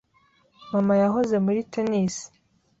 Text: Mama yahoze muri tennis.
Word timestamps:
Mama 0.71 0.93
yahoze 1.03 1.35
muri 1.45 1.59
tennis. 1.73 2.15